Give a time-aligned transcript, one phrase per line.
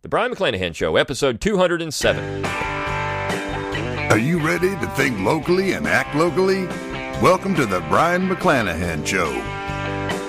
[0.00, 2.44] The Brion McClanahan Show, episode 207.
[2.44, 6.66] Are you ready to think locally and act locally?
[7.20, 9.28] Welcome to the Brion McClanahan Show.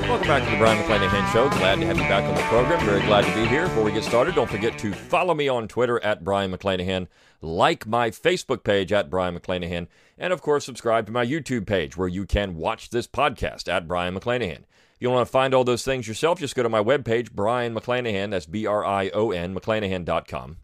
[0.10, 1.50] Welcome back to the Brion McClanahan Show.
[1.50, 2.84] Glad to have you back on the program.
[2.84, 3.68] Very glad to be here.
[3.68, 7.06] Before we get started, don't forget to follow me on Twitter at Brion McClanahan,
[7.40, 9.86] like my Facebook page at Brion McClanahan,
[10.18, 13.88] and of course, subscribe to my YouTube page where you can watch this podcast at
[13.88, 14.64] Brion McClanahan.
[15.00, 18.32] You want to find all those things yourself, just go to my webpage, Brion McClanahan,
[18.32, 20.58] that's B R I O N, McClanahan.com.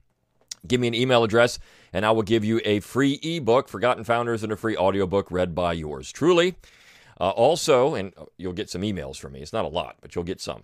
[0.67, 1.59] Give me an email address,
[1.93, 5.55] and I will give you a free ebook, Forgotten Founders, and a free audiobook read
[5.55, 6.55] by yours truly.
[7.19, 9.41] Uh, also, and you'll get some emails from me.
[9.41, 10.63] It's not a lot, but you'll get some.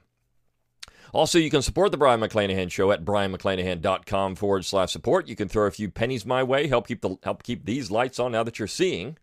[1.13, 5.27] Also, you can support the Brion McClanahan Show at brionmcclanahan.com forward slash support.
[5.27, 8.19] You can throw a few pennies my way, help keep the help keep these lights
[8.19, 9.17] on now that you're seeing.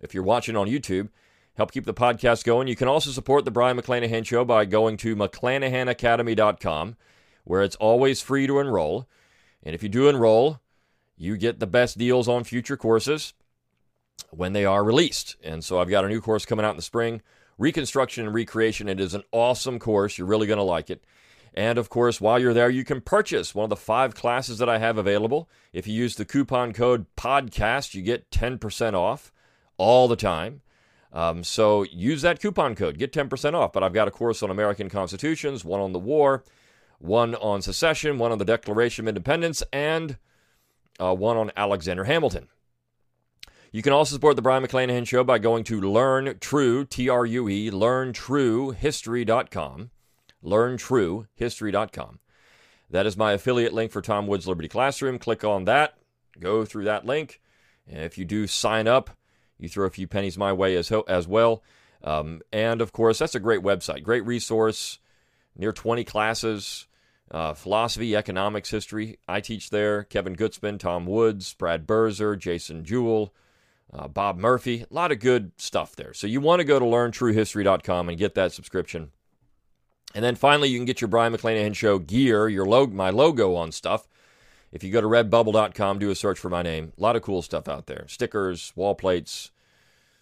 [0.00, 1.08] If you're watching on YouTube,
[1.58, 2.68] help keep the podcast going.
[2.68, 6.96] You can also support the Brion McClanahan Show by going to McClanahanacademy.com,
[7.42, 9.08] where it's always free to enroll.
[9.64, 10.60] And if you do enroll,
[11.16, 13.34] you get the best deals on future courses
[14.30, 15.34] when they are released.
[15.42, 17.22] And so I've got a new course coming out in the spring
[17.58, 18.88] Reconstruction and Recreation.
[18.88, 20.16] It is an awesome course.
[20.16, 21.02] You're really going to like it.
[21.54, 24.68] And of course, while you're there, you can purchase one of the five classes that
[24.68, 25.48] I have available.
[25.72, 29.32] If you use the coupon code PODCAST, you get 10% off
[29.76, 30.60] all the time.
[31.12, 33.72] Um, so use that coupon code, get 10% off.
[33.72, 36.44] But I've got a course on American constitutions, one on the war,
[36.98, 40.18] one on secession, one on the Declaration of Independence, and
[41.00, 42.48] uh, one on Alexander Hamilton.
[43.70, 47.26] You can also support the Brion McClanahan Show by going to Learn True, T R
[47.26, 49.90] U E, LearnTrueHistory.com.
[50.42, 52.20] LearnTrueHistory.com.
[52.90, 55.18] That is my affiliate link for Tom Woods Liberty Classroom.
[55.18, 55.98] Click on that,
[56.38, 57.42] go through that link.
[57.86, 59.10] And if you do sign up,
[59.58, 61.62] you throw a few pennies my way as, as well.
[62.02, 64.98] Um, and of course, that's a great website, great resource,
[65.56, 66.86] near 20 classes.
[67.30, 69.18] Uh, philosophy, economics, history.
[69.28, 70.04] I teach there.
[70.04, 73.34] Kevin Gutzman, Tom Woods, Brad Birzer, Jason Jewell,
[73.92, 74.86] uh, Bob Murphy.
[74.90, 76.14] A lot of good stuff there.
[76.14, 79.10] So you want to go to learntruehistory.com and get that subscription.
[80.14, 83.54] And then finally, you can get your Brion McClanahan Show gear, your log- my logo
[83.54, 84.08] on stuff.
[84.70, 86.92] If you go to redbubble.com, do a search for my name.
[86.98, 89.50] A lot of cool stuff out there stickers, wall plates,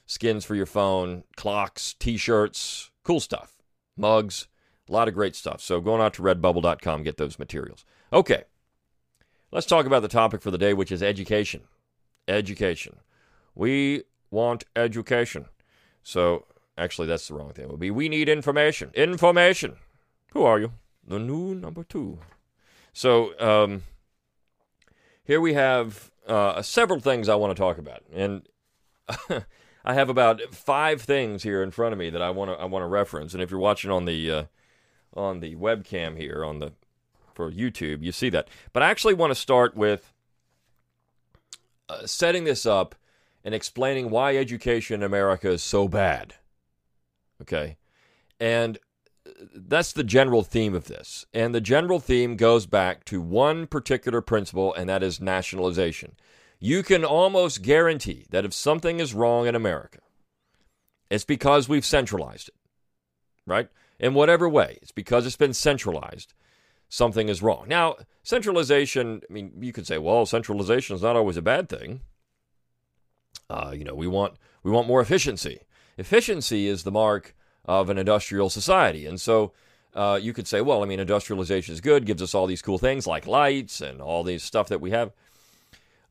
[0.06, 3.56] skins for your phone, clocks, t shirts, cool stuff,
[3.96, 4.46] mugs.
[4.88, 5.60] A lot of great stuff.
[5.60, 7.84] So going out to redbubble.com, get those materials.
[8.12, 8.44] Okay,
[9.50, 11.62] let's talk about the topic for the day, which is education.
[12.28, 12.96] Education.
[13.54, 15.46] We want education.
[16.04, 16.44] So
[16.78, 17.64] actually, that's the wrong thing.
[17.64, 18.90] It would be we need information.
[18.94, 19.76] Information.
[20.32, 20.72] Who are you?
[21.06, 22.20] The new number two.
[22.92, 23.82] So um,
[25.26, 28.48] here we have uh, several things I want to talk about, and
[29.84, 32.64] I have about five things here in front of me that I want to I
[32.64, 33.34] want to reference.
[33.34, 34.44] And if you're watching on the uh,
[35.14, 36.72] on the webcam here on the
[37.34, 38.48] for YouTube, you see that.
[38.72, 40.12] But I actually want to start with
[41.88, 42.94] uh, setting this up
[43.44, 46.34] and explaining why education in America is so bad.
[47.40, 47.76] Okay?
[48.40, 48.78] And
[49.54, 51.26] that's the general theme of this.
[51.32, 56.16] And the general theme goes back to one particular principle, and that is nationalization.
[56.58, 60.00] You can almost guarantee that if something is wrong in America,
[61.10, 62.54] it's because we've centralized it,
[63.46, 63.68] right?
[63.98, 64.78] in whatever way.
[64.82, 66.34] It's because it's been centralized.
[66.88, 67.66] Something is wrong.
[67.68, 72.00] Now, centralization, I mean, you could say, well, centralization is not always a bad thing.
[73.50, 75.60] Uh, you know, we want we want more efficiency.
[75.98, 77.34] Efficiency is the mark
[77.66, 79.06] of an industrial society.
[79.06, 79.52] And so
[79.94, 82.78] uh, you could say, well, I mean, industrialization is good, gives us all these cool
[82.78, 85.12] things like lights and all these stuff that we have.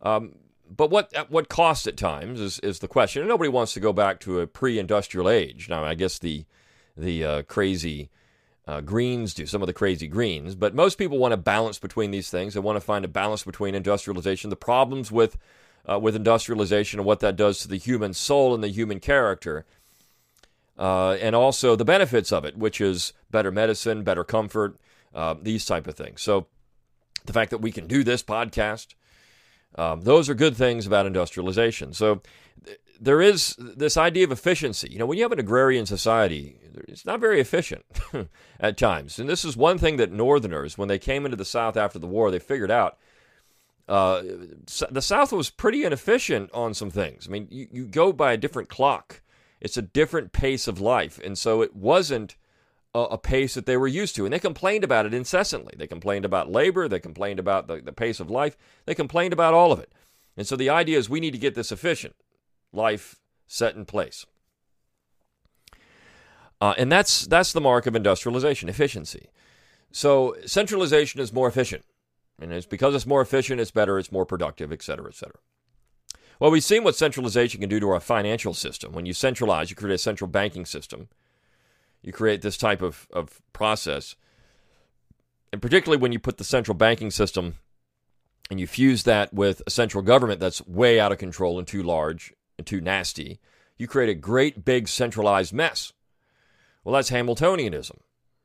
[0.02, 0.36] Um,
[0.76, 3.22] but what what costs at times is, is the question.
[3.22, 5.70] And nobody wants to go back to a pre-industrial age.
[5.70, 6.46] Now, I guess the
[6.98, 8.10] the uh, crazy
[8.68, 10.56] uh, greens do, some of the crazy greens.
[10.56, 12.54] But most people want a balance between these things.
[12.54, 15.38] They want to find a balance between industrialization, the problems with
[15.88, 19.66] uh, with industrialization, and what that does to the human soul and the human character,
[20.78, 24.78] uh, and also the benefits of it, which is better medicine, better comfort,
[25.14, 26.22] uh, these type of things.
[26.22, 26.48] So
[27.26, 28.96] the fact that we can do this podcast.
[29.78, 31.94] Um, those are good things about industrialization.
[31.94, 32.22] So
[32.64, 34.90] th- there is this idea of efficiency.
[34.90, 36.58] You know, when you have an agrarian society,
[36.88, 37.84] it's not very efficient
[38.60, 39.20] at times.
[39.20, 42.08] And this is one thing that Northerners, when they came into the South after the
[42.08, 42.98] war, they figured out.
[43.88, 44.24] Uh,
[44.90, 47.28] the South was pretty inefficient on some things.
[47.28, 49.22] I mean, you, you go by a different clock.
[49.66, 51.20] It's a different pace of life.
[51.24, 52.36] And so it wasn't
[52.94, 54.24] a, a, pace that they were used to.
[54.24, 55.74] And they complained about it incessantly.
[55.76, 56.88] They complained about labor.
[56.88, 58.56] They complained about the, the pace of life.
[58.86, 59.92] They complained about all of it.
[60.38, 62.14] And so the idea is we need to get this efficient
[62.72, 63.16] life
[63.48, 64.28] set in place.
[66.62, 69.30] Uh, and that's that's the mark of industrialization, efficiency.
[69.92, 71.86] So centralization is more efficient.
[72.40, 75.40] And it's because it's more efficient, it's better, it's more productive, et cetera, et cetera.
[76.40, 78.92] Well, we've seen what centralization can do to our financial system.
[78.92, 81.08] When you centralize, you create a central banking system.
[82.02, 84.16] You create this type of, of process.
[85.52, 87.56] And particularly when you put the central banking system
[88.52, 91.82] and you fuse that with a central government that's way out of control and too
[91.82, 93.40] large and too nasty,
[93.78, 95.94] you create a great big centralized mess.
[96.84, 97.98] Well, that's Hamiltonianism,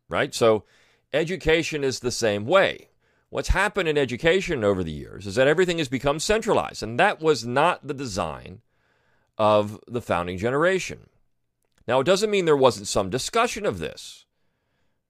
[0.08, 0.34] right?
[0.34, 0.64] So
[1.12, 2.89] education is the same way.
[3.30, 7.20] What's happened in education over the years is that everything has become centralized, and that
[7.20, 8.60] was not the design
[9.38, 11.08] of the founding generation.
[11.86, 14.26] Now, it doesn't mean there wasn't some discussion of this.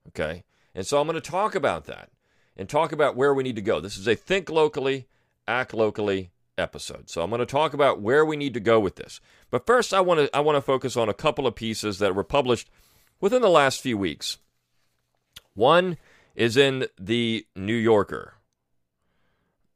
[0.08, 0.44] Okay?
[0.74, 2.10] And so I'm going to talk about that
[2.56, 3.80] and talk about where we need to go.
[3.80, 5.08] This is a think locally,
[5.48, 7.08] act locally episode.
[7.08, 9.20] So I'm going to talk about where we need to go with this.
[9.50, 12.14] But first I want to I want to focus on a couple of pieces that
[12.14, 12.70] were published
[13.20, 14.38] within the last few weeks.
[15.54, 15.96] One
[16.40, 18.32] is in the New Yorker.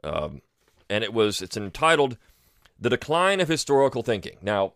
[0.02, 0.40] Um,
[0.88, 2.16] and it was it's entitled
[2.80, 4.38] The Decline of Historical Thinking.
[4.40, 4.72] Now,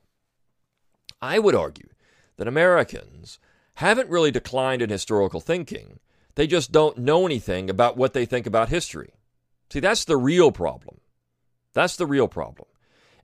[1.23, 1.89] I would argue
[2.37, 3.39] that Americans
[3.77, 5.99] haven't really declined in historical thinking.
[6.35, 9.15] They just don't know anything about what they think about history.
[9.71, 11.01] See, that's the real problem.
[11.73, 12.69] That's the real problem.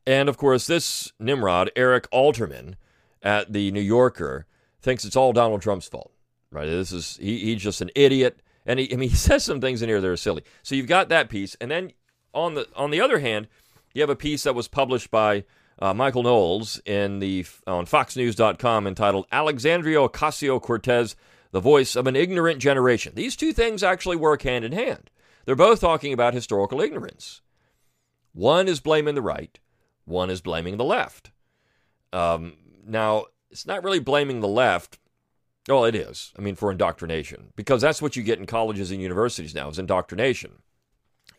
[0.07, 2.77] And of course, this Nimrod, Eric Alterman
[3.23, 4.47] at the New Yorker,
[4.81, 6.13] thinks it's all Donald Trump's fault.
[6.51, 6.67] Right?
[6.67, 8.41] This is he, he's just an idiot.
[8.67, 10.45] And he, I mean, he says some things in here that are silly.
[10.63, 11.93] So you've got that piece, and then
[12.33, 13.49] on the on the other hand,
[13.93, 15.45] you have a piece that was published by
[15.79, 21.17] uh, Michael Knowles in the on FoxNews.com entitled "Alexandria Ocasio Cortez:
[21.53, 25.11] The Voice of an Ignorant Generation." These two things actually work hand in hand.
[25.45, 27.43] They're both talking about historical ignorance.
[28.33, 29.59] One is blaming the right,
[30.05, 31.31] one is blaming the left.
[32.13, 32.55] Um,
[32.87, 34.99] now, it's not really blaming the left
[35.69, 36.33] well, it is.
[36.39, 39.79] I mean, for indoctrination, because that's what you get in colleges and universities now is
[39.79, 40.63] indoctrination.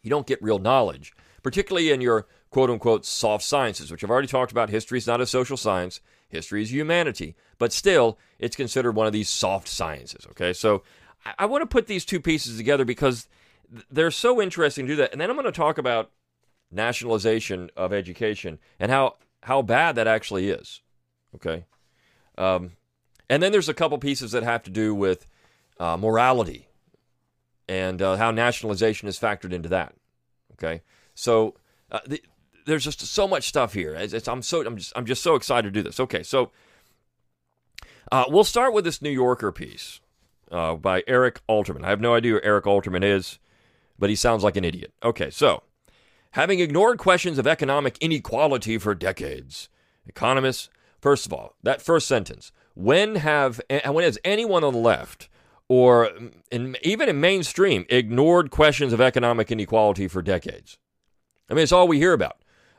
[0.01, 1.13] You don't get real knowledge,
[1.44, 4.69] particularly in your quote unquote soft sciences, which I've already talked about.
[4.69, 6.01] History is not a social science.
[6.27, 10.25] History is humanity, but still, it's considered one of these soft sciences.
[10.31, 10.81] Okay, so
[11.25, 13.27] I, I want to put these two pieces together because
[13.92, 15.12] they're so interesting to do that.
[15.12, 16.12] And then I'm going to talk about
[16.72, 20.81] nationalization of education and how how bad that actually is.
[21.36, 21.66] Okay.
[22.38, 22.72] Um,
[23.30, 25.25] and then there's a couple pieces that have to do with
[25.80, 26.68] uh, morality
[27.68, 29.94] and uh, how nationalization is factored into that.
[30.54, 30.81] Okay,
[31.13, 31.56] so
[31.92, 32.22] uh, the,
[32.66, 33.94] there's just so much stuff here.
[33.94, 36.00] It's, it's, I'm so I'm just I'm just so excited to do this.
[36.00, 36.51] Okay, so
[38.12, 40.00] uh, we'll start with this New Yorker piece
[40.51, 41.83] uh, by Eric Alterman.
[41.83, 43.39] I have no idea who Eric Alterman is,
[43.98, 44.94] but he sounds like an idiot.
[45.04, 45.63] Okay, so
[46.31, 49.69] having ignored questions of economic inequality for decades,
[50.06, 50.69] economists.
[51.01, 55.30] First of all, that first sentence when have when has anyone on the left
[55.68, 56.12] or
[56.51, 60.77] in, even in mainstream ignored questions of economic inequality for decades?
[61.50, 62.38] I mean, it's all we hear about.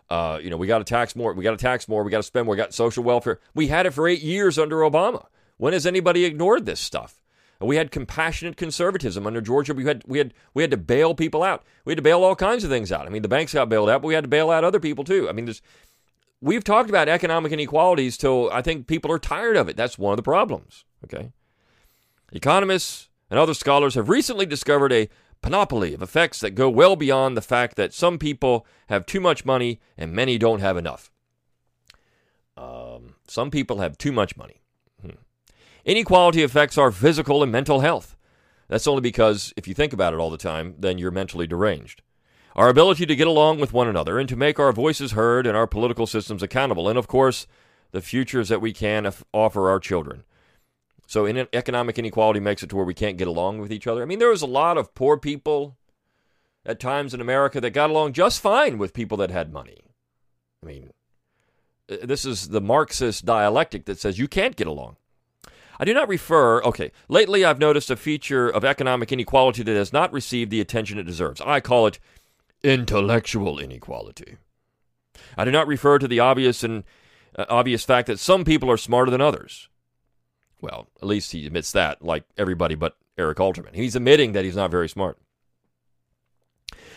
[0.09, 1.33] Uh, you know, we got to tax more.
[1.33, 2.05] We got to tax more.
[2.05, 2.55] We got to spend more.
[2.55, 3.41] We got social welfare.
[3.55, 5.27] We had it for eight years under Obama.
[5.57, 7.21] When has anybody ignored this stuff?
[7.59, 9.73] We had compassionate conservatism under Georgia.
[9.73, 11.65] We had we had we had to bail people out.
[11.85, 13.07] We had to bail all kinds of things out.
[13.07, 15.05] I mean, the banks got bailed out, but we had to bail out other people
[15.05, 15.29] too.
[15.29, 15.63] I mean, there's
[16.41, 19.77] we've talked about economic inequalities till I think people are tired of it.
[19.77, 20.85] That's one of the problems.
[21.05, 21.33] Okay.
[22.33, 25.09] Economists and other scholars have recently discovered a
[25.43, 29.45] panoply of effects that go well beyond the fact that some people have too much
[29.45, 31.11] money and many don't have enough.
[32.57, 34.63] Um, some people have too much money.
[35.01, 35.11] Hmm.
[35.85, 38.17] Inequality affects our physical and mental health.
[38.69, 42.03] That's only because if you think about it all the time, then you're mentally deranged
[42.57, 45.57] our ability to get along with one another and to make our voices heard and
[45.57, 47.47] our political systems accountable, and of course,
[47.93, 50.25] the futures that we can offer our children.
[51.07, 54.03] So, in economic inequality makes it to where we can't get along with each other.
[54.03, 55.77] I mean, there was a lot of poor people
[56.65, 59.83] at times in America that got along just fine with people that had money.
[60.63, 60.91] I mean,
[61.91, 64.97] uh, this is the Marxist dialectic that says you can't get along.
[65.79, 69.93] I do not refer, okay, lately I've noticed a feature of economic inequality that has
[69.93, 71.41] not received the attention it deserves.
[71.43, 72.01] I call it
[72.67, 74.37] intellectual inequality.
[75.37, 76.85] I do not refer to the obvious and
[77.37, 79.69] uh, obvious fact that some people are smarter than others.
[80.61, 83.75] Well, at least he admits that, like everybody but Eric Alterman.
[83.75, 85.19] He's admitting that he's not very smart.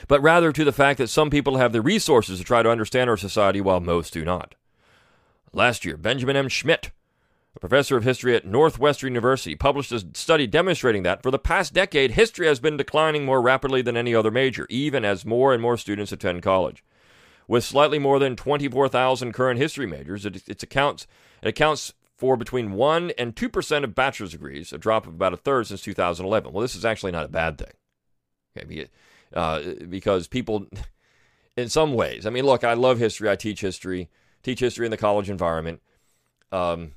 [0.07, 3.09] But rather to the fact that some people have the resources to try to understand
[3.09, 4.55] our society while most do not.
[5.53, 6.49] Last year, Benjamin M.
[6.49, 6.91] Schmidt,
[7.55, 11.73] a professor of history at Northwestern University, published a study demonstrating that for the past
[11.73, 15.61] decade, history has been declining more rapidly than any other major, even as more and
[15.61, 16.83] more students attend college.
[17.47, 21.07] With slightly more than 24,000 current history majors, it, it, accounts,
[21.41, 25.37] it accounts for between 1 and 2% of bachelor's degrees, a drop of about a
[25.37, 26.53] third since 2011.
[26.53, 27.73] Well, this is actually not a bad thing.
[28.55, 28.87] Okay,
[29.33, 30.67] uh, because people,
[31.57, 33.29] in some ways, I mean, look, I love history.
[33.29, 34.09] I teach history,
[34.43, 35.81] teach history in the college environment.
[36.51, 36.91] Um,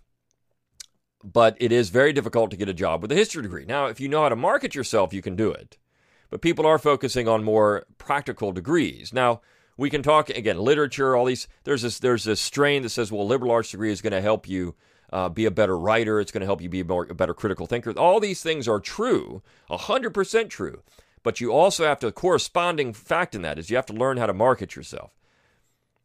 [1.25, 3.65] but it is very difficult to get a job with a history degree.
[3.65, 5.79] Now, if you know how to market yourself, you can do it.
[6.31, 9.13] But people are focusing on more practical degrees.
[9.13, 9.43] Now,
[9.77, 13.27] we can talk again literature all these there's this there's this strain that says well
[13.27, 14.75] liberal arts degree is going to help you
[15.13, 17.35] uh, be a better writer it's going to help you be a, more, a better
[17.35, 20.83] critical thinker all these things are true 100% true
[21.23, 24.27] but you also have to corresponding fact in that is you have to learn how
[24.27, 25.19] to market yourself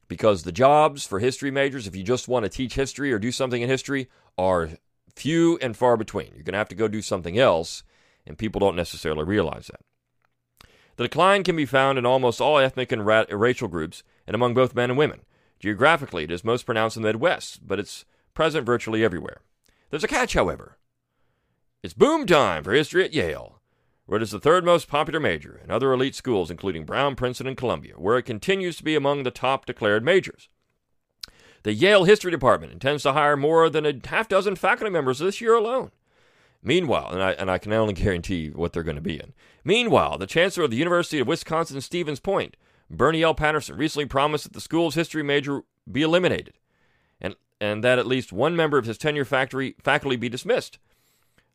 [0.07, 3.31] because the jobs for history majors if you just want to teach history or do
[3.31, 4.69] something in history are
[5.17, 7.83] few and far between you're going to have to go do something else
[8.25, 9.81] and people don't necessarily realize that
[10.97, 14.53] the decline can be found in almost all ethnic and ra- racial groups and among
[14.53, 15.21] both men and women.
[15.59, 19.41] Geographically, it is most pronounced in the Midwest, but it's present virtually everywhere.
[19.89, 20.77] There's a catch, however.
[21.83, 23.61] It's boom time for history at Yale,
[24.07, 27.47] where it is the third most popular major, and other elite schools, including Brown, Princeton,
[27.47, 30.49] and Columbia, where it continues to be among the top declared majors.
[31.63, 35.41] The Yale History Department intends to hire more than a half dozen faculty members this
[35.41, 35.91] year alone.
[36.63, 39.33] Meanwhile, and I, and I can only guarantee what they're going to be in.
[39.63, 42.57] Meanwhile, the chancellor of the University of Wisconsin Stevens Point,
[42.89, 43.33] Bernie L.
[43.33, 46.53] Patterson, recently promised that the school's history major be eliminated
[47.21, 50.79] and, and that at least one member of his tenure factory, faculty be dismissed.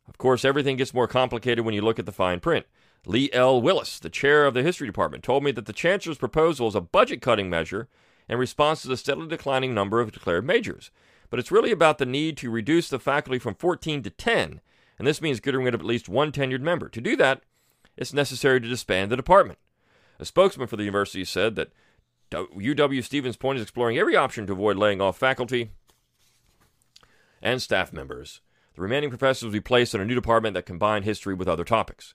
[0.07, 2.65] Of course, everything gets more complicated when you look at the fine print.
[3.05, 3.61] Lee L.
[3.61, 6.81] Willis, the chair of the history department, told me that the chancellor's proposal is a
[6.81, 7.87] budget cutting measure
[8.29, 10.91] in response to the steadily declining number of declared majors.
[11.29, 14.61] But it's really about the need to reduce the faculty from 14 to 10
[14.97, 16.89] and this means getting rid of at least one tenured member.
[16.89, 17.41] To do that,
[17.97, 19.59] it's necessary to disband the department.
[20.19, 21.71] A spokesman for the university said that
[22.31, 25.71] UW Stevens Point is exploring every option to avoid laying off faculty
[27.41, 28.41] and staff members.
[28.75, 31.63] The remaining professors will be placed in a new department that combine history with other
[31.63, 32.13] topics.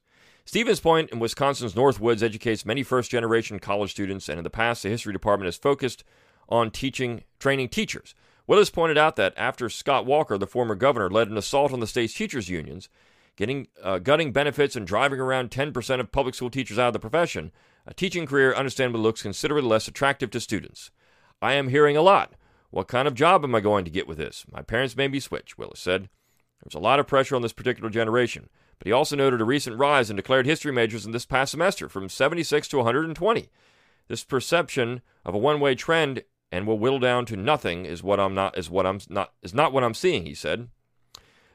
[0.49, 4.83] Stevens Point in Wisconsin's Northwoods educates many first generation college students, and in the past,
[4.83, 6.05] the history department has focused
[6.49, 8.15] on teaching, training teachers.
[8.47, 11.87] Willis pointed out that after Scott Walker, the former governor, led an assault on the
[11.87, 12.89] state's teachers' unions,
[13.37, 16.99] getting uh, gutting benefits and driving around 10% of public school teachers out of the
[16.99, 17.53] profession,
[17.87, 20.91] a teaching career understandably looks considerably less attractive to students.
[21.43, 22.33] I am hearing a lot.
[22.71, 24.47] What kind of job am I going to get with this?
[24.51, 26.09] My parents made me switch, Willis said.
[26.65, 28.49] There's a lot of pressure on this particular generation,
[28.79, 31.89] but he also noted a recent rise in declared history majors in this past semester
[31.89, 33.51] from 76 to 120.
[34.09, 38.19] This perception of a one way trend and will whittle down to nothing is what
[38.19, 40.69] I'm not is what I'm not is not what I'm seeing, he said.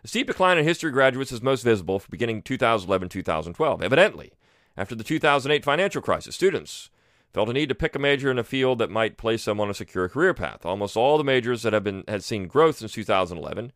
[0.03, 3.82] The steep decline in history graduates is most visible for beginning 2011-2012.
[3.82, 4.34] Evidently,
[4.75, 6.89] after the 2008 financial crisis, students
[7.34, 9.70] felt a need to pick a major in a field that might place them on
[9.70, 10.65] a secure career path.
[10.65, 13.72] Almost all the majors that have been had seen growth since 2011,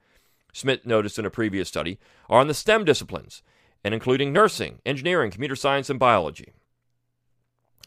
[0.57, 1.99] Schmidt noticed in a previous study,
[2.29, 3.43] are in the STEM disciplines,
[3.83, 6.53] and including nursing, engineering, computer science, and biology.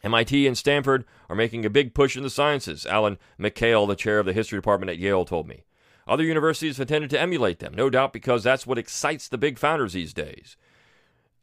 [0.03, 4.19] MIT and Stanford are making a big push in the sciences, Alan Mikhail, the chair
[4.19, 5.63] of the history department at Yale, told me.
[6.07, 9.59] Other universities have tended to emulate them, no doubt because that's what excites the big
[9.59, 10.55] founders these days.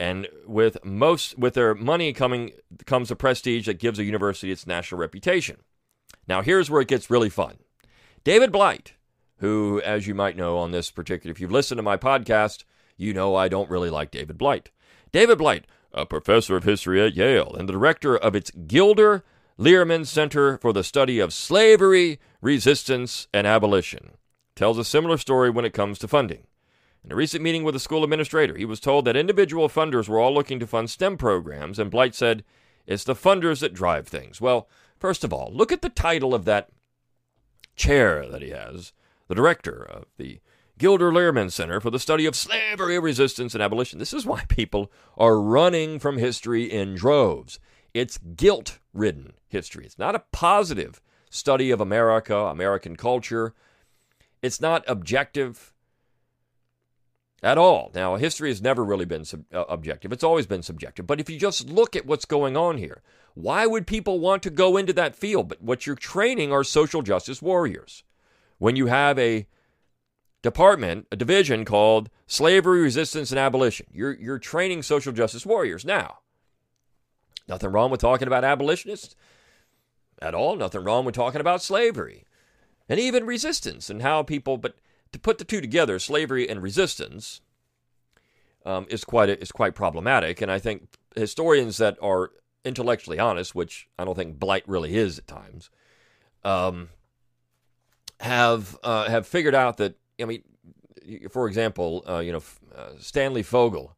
[0.00, 2.52] And with most with their money coming
[2.86, 5.58] comes a prestige that gives a university its national reputation.
[6.26, 7.58] Now here's where it gets really fun.
[8.24, 8.94] David Blight,
[9.38, 12.64] who, as you might know on this particular, if you've listened to my podcast,
[12.96, 14.70] you know I don't really like David Blight.
[15.12, 19.24] David Blight a professor of history at Yale and the director of its Gilder
[19.58, 24.12] Lehrman Center for the Study of Slavery, Resistance, and Abolition,
[24.54, 26.46] tells a similar story when it comes to funding.
[27.04, 30.20] In a recent meeting with a school administrator, he was told that individual funders were
[30.20, 32.44] all looking to fund STEM programs, and Blight said,
[32.86, 34.40] It's the funders that drive things.
[34.40, 34.68] Well,
[34.98, 36.68] first of all, look at the title of that
[37.74, 38.92] chair that he has,
[39.28, 40.40] the director of the
[40.78, 43.98] Gilder Lehrman Center for the Study of Slavery, Resistance, and Abolition.
[43.98, 47.58] This is why people are running from history in droves.
[47.94, 49.84] It's guilt ridden history.
[49.84, 53.54] It's not a positive study of America, American culture.
[54.42, 55.74] It's not objective
[57.42, 57.90] at all.
[57.94, 61.06] Now, history has never really been sub- uh, objective, it's always been subjective.
[61.06, 63.02] But if you just look at what's going on here,
[63.34, 65.48] why would people want to go into that field?
[65.48, 68.02] But what you're training are social justice warriors.
[68.58, 69.46] When you have a
[70.42, 73.86] department, a division called Slavery, Resistance, and Abolition.
[73.90, 76.18] You're, you're training social justice warriors now.
[77.48, 79.16] Nothing wrong with talking about abolitionists
[80.20, 80.56] at all.
[80.56, 82.24] Nothing wrong with talking about slavery
[82.88, 84.76] and even resistance and how people, but
[85.12, 87.40] to put the two together, slavery and resistance,
[88.66, 90.42] um, is quite a, is quite problematic.
[90.42, 92.32] And I think historians that are
[92.64, 95.70] intellectually honest, which I don't think Blight really is at times,
[96.44, 96.90] um,
[98.20, 100.42] have uh, have figured out that I mean,
[101.30, 102.42] for example, uh, you know,
[102.76, 103.96] uh, Stanley Fogel,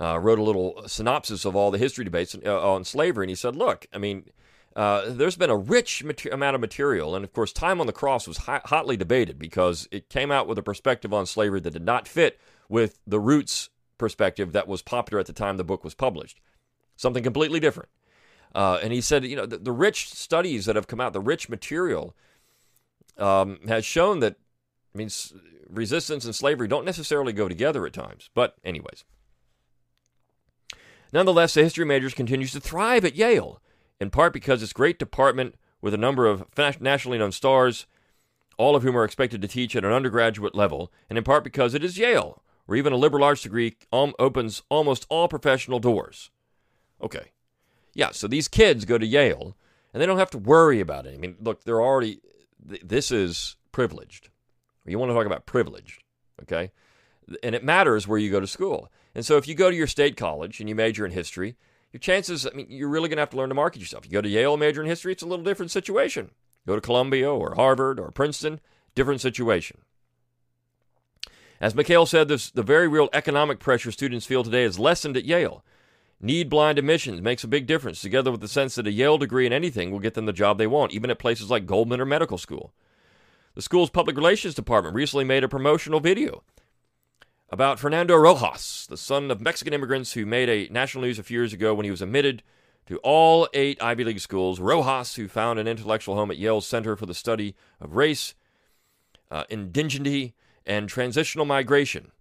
[0.00, 3.36] uh, wrote a little synopsis of all the history debates uh, on slavery, and he
[3.36, 4.24] said, "Look, I mean."
[4.74, 7.92] Uh, there's been a rich mater- amount of material, and of course, time on the
[7.92, 11.84] cross was hotly debated because it came out with a perspective on slavery that did
[11.84, 12.40] not fit
[12.70, 13.68] with the roots
[13.98, 16.40] perspective that was popular at the time the book was published.
[16.96, 17.90] Something completely different.
[18.54, 21.20] Uh, and he said, you know, the, the, rich studies that have come out, the
[21.20, 22.14] rich material,
[23.18, 24.36] um, has shown that,
[24.94, 24.98] I
[25.68, 28.30] resistance and slavery don't necessarily go together at times.
[28.34, 29.04] But, anyways.
[31.12, 33.60] Nonetheless, the history majors continues to thrive at Yale
[34.02, 36.44] in part because its great department with a number of
[36.80, 37.86] nationally known stars,
[38.58, 41.72] all of whom are expected to teach at an undergraduate level, and in part because
[41.72, 46.30] it is Yale, where even a liberal arts degree opens almost all professional doors.
[47.00, 47.30] Okay.
[47.94, 49.56] Yeah, so these kids go to Yale,
[49.92, 51.14] and they don't have to worry about it.
[51.14, 52.20] I mean, look, they're already,
[52.64, 54.30] this is privileged.
[54.84, 56.02] You want to talk about privileged,
[56.42, 56.72] okay?
[57.42, 58.90] And it matters where you go to school.
[59.14, 61.56] And so if you go to your state college and you major in history,
[61.92, 64.04] your chances, I mean, you're really going to have to learn to market yourself.
[64.06, 66.30] You go to Yale, major in history, it's a little different situation.
[66.66, 68.60] Go to Columbia or Harvard or Princeton,
[68.94, 69.78] different situation.
[71.60, 75.24] As Mikhail said, this, the very real economic pressure students feel today is lessened at
[75.24, 75.64] Yale.
[76.24, 79.44] Need blind admissions makes a big difference, together with the sense that a Yale degree
[79.44, 82.04] in anything will get them the job they want, even at places like Goldman or
[82.04, 82.72] medical school.
[83.54, 86.44] The school's public relations department recently made a promotional video
[87.50, 91.40] about Fernando Rojas, the son of Mexican immigrants who made a national news a few
[91.40, 92.44] years ago when he was admitted
[92.86, 94.60] to all eight Ivy League schools.
[94.60, 98.34] Rojas, who found an intellectual home at Yale's Center for the Study of Race,
[99.30, 102.12] uh, and Transitional Migration.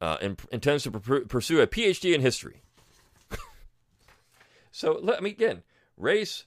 [0.00, 0.16] Uh,
[0.52, 2.62] intends to pursue a PhD in history.
[4.72, 5.62] so, let me again
[5.96, 6.44] race,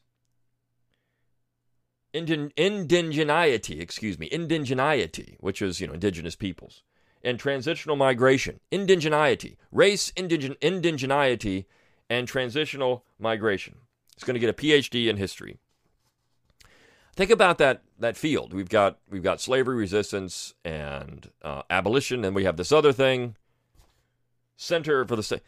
[2.14, 6.84] Indi- excuse me, indigeneity, which is, you know, indigenous peoples,
[7.24, 10.58] and transitional migration, indigeneity, race, indigen-
[12.10, 13.76] and transitional migration.
[14.16, 15.58] He's going to get a PhD in history.
[17.16, 18.54] Think about that that field.
[18.54, 23.36] We've got we've got slavery resistance and uh, abolition, and we have this other thing,
[24.62, 25.42] Center for the State.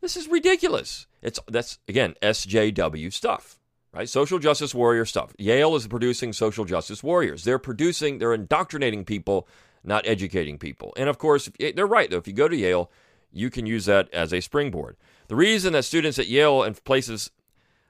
[0.00, 1.06] This is ridiculous.
[1.22, 3.58] It's that's again SJW stuff
[3.92, 4.08] right?
[4.08, 5.34] Social justice warrior stuff.
[5.38, 7.44] Yale is producing social justice warriors.
[7.44, 9.48] They're producing, they're indoctrinating people,
[9.82, 10.92] not educating people.
[10.96, 12.18] And of course, eh, they're right, though.
[12.18, 12.90] If you go to Yale,
[13.32, 14.96] you can use that as a springboard.
[15.28, 17.30] The reason that students at Yale and places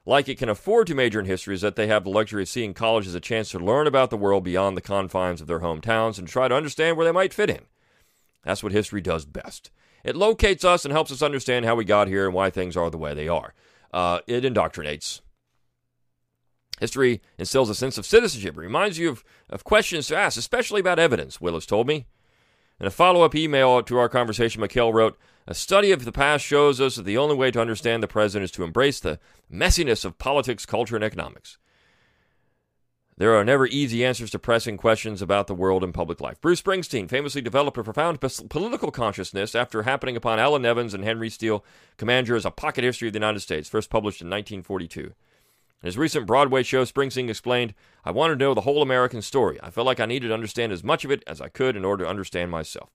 [0.05, 2.49] like it can afford to major in history is that they have the luxury of
[2.49, 5.61] seeing college as a chance to learn about the world beyond the confines of their
[5.61, 7.67] hometowns and try to understand where they might fit in.
[8.45, 9.71] That's what history does best.
[10.09, 12.89] It locates us and helps us understand how we got here and why things are
[12.89, 13.53] the way they are.
[13.93, 15.21] Uh, it indoctrinates.
[16.81, 18.57] History instills a sense of citizenship.
[18.57, 22.07] It reminds you of, of questions to ask, especially about evidence, Willis told me.
[22.81, 26.43] In a follow up email to our conversation, Mikhail wrote A study of the past
[26.43, 29.19] shows us that the only way to understand the present is to embrace the
[29.53, 31.59] messiness of politics, culture, and economics.
[33.19, 36.41] There are never easy answers to pressing questions about the world and public life.
[36.41, 41.29] Bruce Springsteen famously developed a profound political consciousness after happening upon Allan Nevins and Henry
[41.29, 41.65] Steele
[41.97, 45.01] Commager's A Pocket History of the United States, first published in 1942.
[45.01, 45.15] In
[45.83, 49.59] his recent Broadway show, Springsteen explained, I wanted to know the whole American story.
[49.65, 51.85] I felt like I needed to understand as much of it as I could in
[51.85, 52.91] order to understand myself.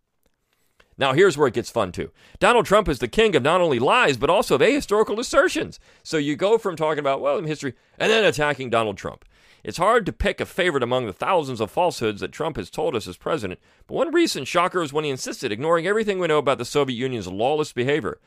[0.97, 2.11] Now, here's where it gets fun, too.
[2.39, 5.81] Donald Trump is the king of not only lies, but also of ahistorical assertions.
[6.01, 9.25] So you go from talking about, well, history, and then attacking Donald Trump.
[9.63, 12.95] It's hard to pick a favorite among the thousands of falsehoods that Trump has told
[12.95, 16.37] us as president, but one recent shocker was when he insisted, ignoring everything we know
[16.37, 18.19] about the Soviet Union's lawless behavior,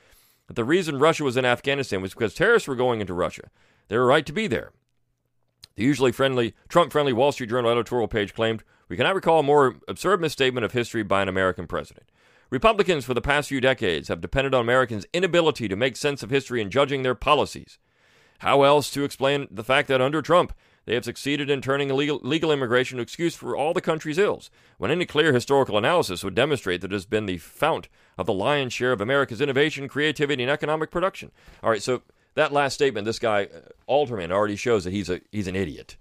[0.46, 3.50] that the reason Russia was in Afghanistan was because terrorists were going into Russia.
[3.88, 4.72] They were right to be there.
[5.74, 9.42] The usually friendly, Trump friendly Wall Street Journal editorial page claimed, We cannot recall a
[9.42, 12.10] more absurd misstatement of history by an American president.
[12.48, 16.30] Republicans for the past few decades have depended on Americans' inability to make sense of
[16.30, 17.78] history in judging their policies.
[18.38, 20.54] How else to explain the fact that under Trump,
[20.86, 24.50] they have succeeded in turning illegal, legal immigration to excuse for all the country's ills,
[24.78, 28.32] when any clear historical analysis would demonstrate that it has been the fount of the
[28.32, 31.30] lion's share of America's innovation, creativity, and economic production.
[31.62, 32.02] All right, so
[32.34, 35.96] that last statement, this guy uh, Alterman already shows that he's a he's an idiot.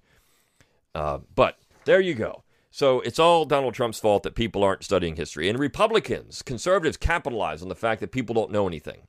[0.94, 2.44] Uh, but there you go.
[2.72, 7.62] So it's all Donald Trump's fault that people aren't studying history, and Republicans, conservatives, capitalize
[7.62, 9.08] on the fact that people don't know anything,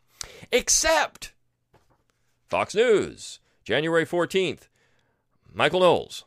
[0.51, 1.33] except
[2.49, 4.69] Fox News, January fourteenth,
[5.57, 6.25] Michael Knowles.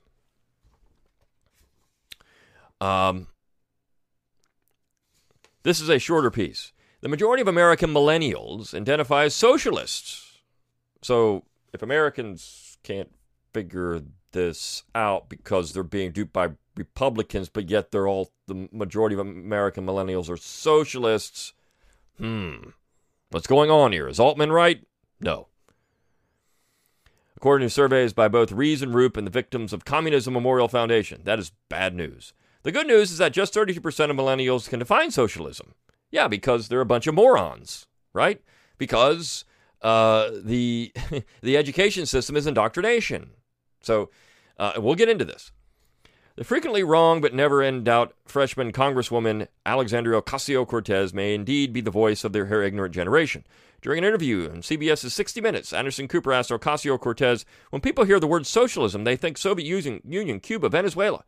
[2.81, 3.27] Um,
[5.63, 6.73] this is a shorter piece.
[6.99, 10.29] The majority of American millennials identify as socialists
[11.01, 13.11] so if Americans can't
[13.53, 19.15] figure this out because they're being duped by Republicans, but yet they're all the majority
[19.15, 21.53] of American millennials are socialists.
[22.17, 22.71] Hmm.
[23.31, 24.07] What's going on here?
[24.07, 24.83] Is Altman right?
[25.19, 25.47] No.
[27.39, 31.53] According to surveys by both Reason-Rupe and the Victims of Communism Memorial Foundation, that is
[31.69, 32.33] bad news.
[32.63, 35.73] The good news is that just 32% of millennials can define socialism.
[36.11, 38.41] Yeah, because they're a bunch of morons, right?
[38.77, 39.45] Because
[39.81, 40.91] uh, the
[41.41, 43.29] the education system is indoctrination.
[43.79, 44.09] So
[44.57, 45.53] uh, we'll get into this.
[46.39, 51.81] The frequently wrong but never in doubt freshman Congresswoman Alexandria Ocasio Cortez may indeed be
[51.81, 53.43] the voice of their, her ignorant generation.
[53.81, 58.21] During an interview on CBS's 60 Minutes, Anderson Cooper asked Ocasio Cortez, When people hear
[58.21, 61.25] the word socialism, they think Soviet Union, Cuba, Venezuela.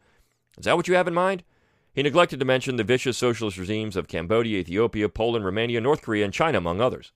[0.57, 1.43] Is that what you have in mind?
[1.91, 6.23] He neglected to mention the vicious socialist regimes of Cambodia, Ethiopia, Poland, Romania, North Korea,
[6.23, 7.11] and China, among others.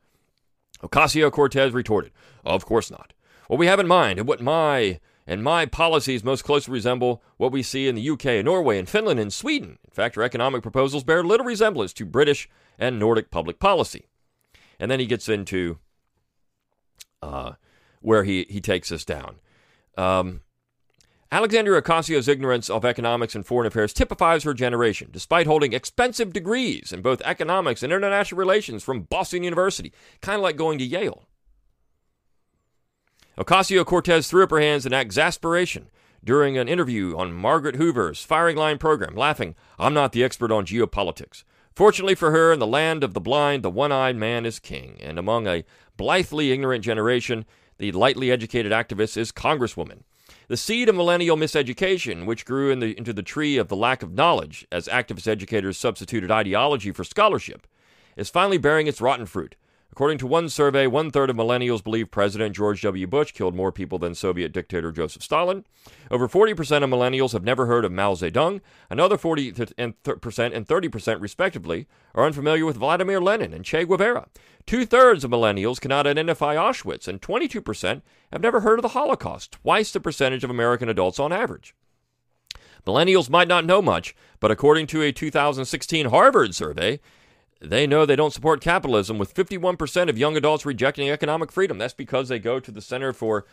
[0.84, 2.12] Ocasio Cortez retorted,
[2.44, 3.14] Of course not.
[3.48, 7.52] What we have in mind and what my and my policies most closely resemble what
[7.52, 9.80] we see in the UK, and Norway, and Finland and Sweden.
[9.84, 14.06] In fact, our economic proposals bear little resemblance to British and Nordic public policy.
[14.80, 15.80] And then he gets into
[17.22, 17.54] uh,
[18.02, 19.38] where he, he takes us down.
[19.98, 20.42] Um,
[21.32, 26.94] Alexandria Ocasio's ignorance of economics and foreign affairs typifies her generation, despite holding expensive degrees
[26.94, 31.25] in both economics and international relations from Boston University, kind of like going to Yale.
[33.38, 35.90] Ocasio Cortez threw up her hands in exasperation
[36.24, 40.66] during an interview on Margaret Hoover's Firing Line program, laughing, I'm not the expert on
[40.66, 41.44] geopolitics.
[41.76, 44.98] Fortunately for her, in the land of the blind, the one eyed man is king,
[45.02, 45.66] and among a
[45.98, 47.46] blithely ignorant generation,
[47.78, 50.04] the lightly educated activist is Congresswoman.
[50.48, 54.02] The seed of millennial miseducation, which grew in the, into the tree of the lack
[54.02, 57.68] of knowledge as activist educators substituted ideology for scholarship,
[58.16, 59.56] is finally bearing its rotten fruit.
[59.96, 63.08] According to one survey, one third of millennials believe President George W.
[63.08, 65.64] Bush killed more people than Soviet dictator Joseph Stalin.
[66.12, 66.52] Over 40%
[66.84, 68.60] of millennials have never heard of Mao Zedong.
[68.90, 74.28] Another 40% and 30%, respectively, are unfamiliar with Vladimir Lenin and Che Guevara.
[74.66, 78.02] Two thirds of millennials cannot identify Auschwitz, and 22%
[78.34, 81.74] have never heard of the Holocaust, twice the percentage of American adults on average.
[82.86, 87.00] Millennials might not know much, but according to a 2016 Harvard survey,
[87.62, 91.78] they know they don't support capitalism, with 51% of young adults rejecting economic freedom.
[91.78, 93.46] That's because they go to the Center for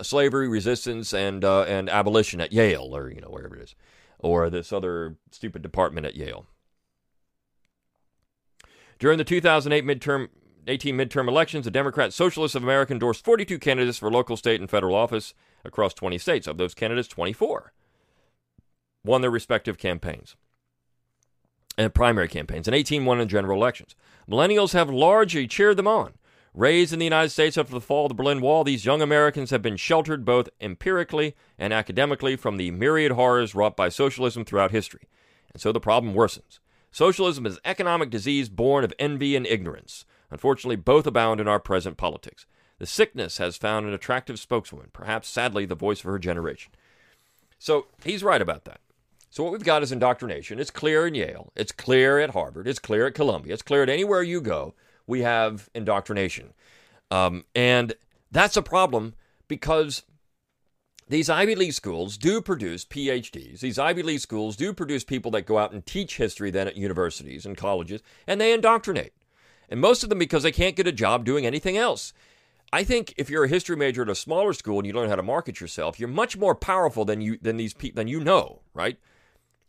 [0.00, 3.74] Slavery Resistance and uh, and Abolition at Yale, or you know wherever it is,
[4.18, 6.46] or this other stupid department at Yale.
[8.98, 10.28] During the 2008 midterm
[10.68, 14.70] 18 midterm elections, the Democrat Socialists of America endorsed 42 candidates for local, state, and
[14.70, 16.46] federal office across 20 states.
[16.46, 17.72] Of those candidates, 24
[19.04, 20.36] won their respective campaigns
[21.78, 23.94] and primary campaigns, and 18 won in general elections.
[24.28, 26.14] Millennials have largely cheered them on.
[26.54, 29.50] Raised in the United States after the fall of the Berlin Wall, these young Americans
[29.50, 34.70] have been sheltered both empirically and academically from the myriad horrors wrought by socialism throughout
[34.70, 35.08] history.
[35.52, 36.58] And so the problem worsens.
[36.90, 40.04] Socialism is economic disease born of envy and ignorance.
[40.30, 42.44] Unfortunately, both abound in our present politics.
[42.78, 46.72] The sickness has found an attractive spokeswoman, perhaps sadly the voice of her generation.
[47.58, 48.80] So he's right about that.
[49.32, 50.60] So what we've got is indoctrination.
[50.60, 51.52] It's clear in Yale.
[51.56, 52.68] It's clear at Harvard.
[52.68, 53.54] It's clear at Columbia.
[53.54, 54.74] It's clear at anywhere you go.
[55.06, 56.52] We have indoctrination,
[57.10, 57.94] um, and
[58.30, 59.14] that's a problem
[59.48, 60.02] because
[61.08, 63.60] these Ivy League schools do produce PhDs.
[63.60, 66.76] These Ivy League schools do produce people that go out and teach history then at
[66.76, 69.14] universities and colleges, and they indoctrinate.
[69.70, 72.12] And most of them because they can't get a job doing anything else.
[72.70, 75.16] I think if you're a history major at a smaller school and you learn how
[75.16, 78.98] to market yourself, you're much more powerful than you than these than you know, right?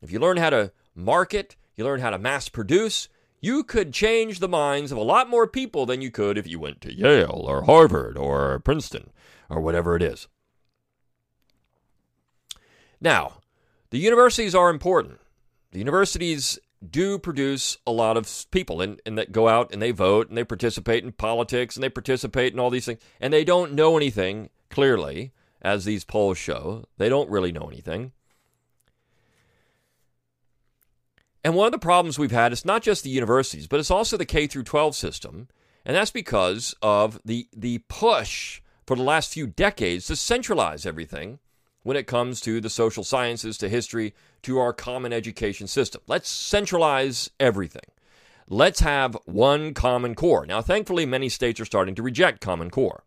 [0.04, 3.08] If you learn how to market, you learn how to mass produce,
[3.39, 6.60] you could change the minds of a lot more people than you could if you
[6.60, 9.12] went to Yale or Harvard or Princeton
[9.50, 10.28] or whatever it is.
[13.00, 13.39] Now,
[13.89, 15.20] the universities are important.
[15.72, 19.92] The universities do produce a lot of people and, and that go out and they
[19.92, 23.46] vote and they participate in politics and they participate in all these things and they
[23.46, 28.12] don't know anything clearly as these polls show they don't really know anything
[31.44, 34.16] And one of the problems we've had is not just the universities, but it's also
[34.16, 35.50] the K through 12 system.
[35.86, 41.40] And that's because of the, the push for the last few decades to centralize everything
[41.84, 46.02] when it comes to the social sciences, to history, to our common education system.
[46.08, 47.82] Let's centralize everything.
[48.48, 50.46] Let's have one common core.
[50.46, 53.04] Now, thankfully, many states are starting to reject common core.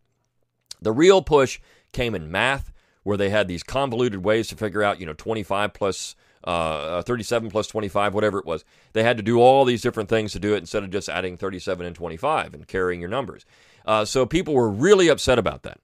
[0.80, 1.58] The real push
[1.92, 2.72] came in math,
[3.02, 6.14] where they had these convoluted ways to figure out, you know, 25 plus
[6.46, 8.64] uh, 37 plus 25, whatever it was.
[8.92, 11.36] They had to do all these different things to do it instead of just adding
[11.36, 13.44] 37 and 25 and carrying your numbers.
[13.84, 15.80] Uh, so people were really upset about that.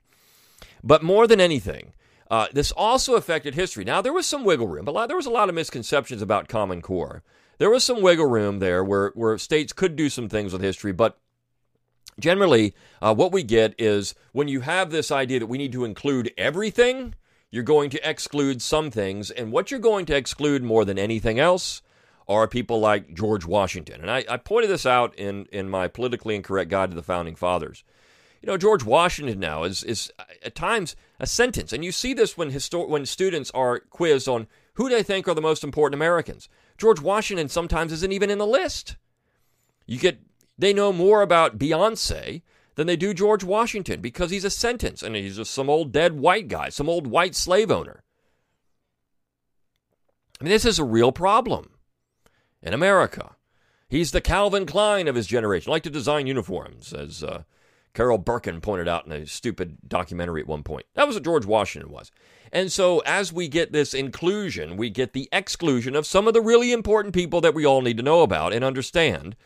[0.83, 1.93] But more than anything,
[2.31, 3.85] Uh, this also affected history.
[3.85, 6.81] Now, there was some wiggle room, but there was a lot of misconceptions about Common
[6.81, 7.23] Core.
[7.59, 10.93] There was some wiggle room there where, where states could do some things with history,
[10.93, 11.19] but
[12.19, 15.85] generally, uh, what we get is when you have this idea that we need to
[15.85, 17.15] include everything,
[17.53, 19.31] you're going to exclude some things.
[19.31, 21.83] And what you're going to exclude more than anything else
[22.27, 24.01] are people like George Washington.
[24.01, 27.37] And I, I pointed this out in, in my politically incorrect guide to the founding
[27.37, 27.85] fathers.
[28.41, 31.73] You know, George Washington now is, is uh, at times a sentence.
[31.73, 35.35] And you see this when, histor- when students are quizzed on who they think are
[35.35, 36.49] the most important Americans.
[36.79, 38.97] George Washington sometimes isn't even in the list.
[39.87, 40.19] You get
[40.59, 42.43] they know more about Beyonce
[42.75, 46.19] than they do George Washington because he's a sentence and he's just some old dead
[46.19, 48.03] white guy, some old white slave owner.
[50.41, 51.71] I mean, this is a real problem
[52.63, 53.37] in America.
[53.89, 57.43] He's the Calvin Klein of his generation, like to design uniforms, as uh,
[57.95, 60.87] Carol Berkin pointed out in a stupid documentary at one point.
[60.95, 62.11] That was what George Washington was.
[62.51, 66.41] And so, as we get this inclusion, we get the exclusion of some of the
[66.41, 69.37] really important people that we all need to know about and understand.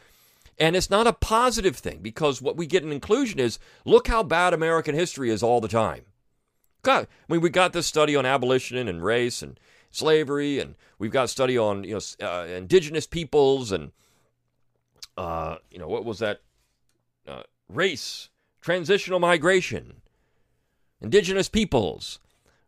[0.59, 4.23] And it's not a positive thing because what we get in inclusion is look how
[4.23, 6.05] bad American history is all the time.
[6.83, 9.59] God, I mean, we got this study on abolition and race and
[9.91, 13.91] slavery, and we've got a study on you know uh, indigenous peoples and
[15.17, 16.43] uh, you know what was that
[17.27, 18.29] uh, race,
[18.61, 20.03] transitional migration,
[21.01, 22.21] indigenous peoples,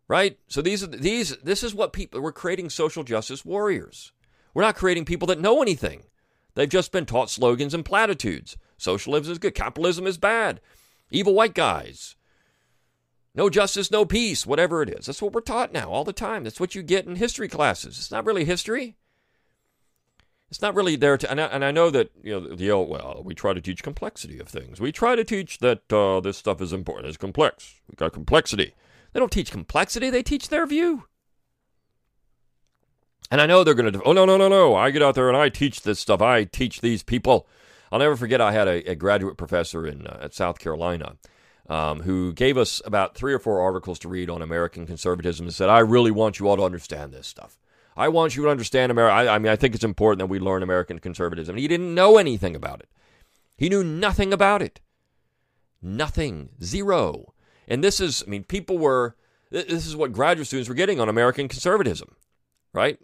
[0.09, 0.39] right?
[0.49, 1.37] So these are these.
[1.39, 4.13] This is what people we're creating social justice warriors.
[4.53, 6.03] We're not creating people that know anything.
[6.59, 8.57] They've just been taught slogans and platitudes.
[8.79, 10.61] Socialism is good, capitalism is bad,
[11.09, 12.17] evil white guys.
[13.33, 15.07] No justice, no peace, whatever it is.
[15.07, 16.43] That's what we're taught now all the time.
[16.43, 17.97] That's what you get in history classes.
[17.97, 18.97] It's not really history.
[20.51, 22.89] It's not really there to, and I, and I know that, you know, the old,
[22.89, 24.81] well, we try to teach complexity of things.
[24.81, 27.07] We try to teach that uh, this stuff is important.
[27.07, 27.77] It's complex.
[27.89, 28.75] We've got complexity.
[29.13, 31.05] They don't teach complexity, they teach their view.
[33.31, 34.75] And I know they're going to, oh, no, no, no, no.
[34.75, 36.23] I get out there and I teach this stuff.
[36.23, 37.47] I teach these people.
[37.93, 41.17] I'll never forget I had a, a graduate professor in uh, at South Carolina
[41.69, 45.55] um, who gave us about three or four articles to read on American conservatism and
[45.55, 47.59] said, I really want you all to understand this stuff.
[47.97, 49.15] I want you to understand America.
[49.15, 51.55] I, I mean, I think it's important that we learn American conservatism.
[51.55, 52.89] And he didn't know anything about it.
[53.57, 54.81] He knew nothing about it.
[55.83, 56.51] Nothing.
[56.63, 57.35] Zero.
[57.67, 59.17] And this is, I mean, people were,
[59.51, 62.15] this is what graduate students were getting on American conservatism,
[62.73, 62.99] right?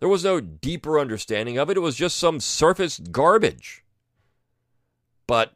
[0.00, 1.76] There was no deeper understanding of it.
[1.76, 3.84] It was just some surface garbage.
[5.26, 5.52] But